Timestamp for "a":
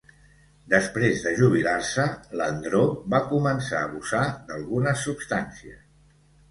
3.85-3.93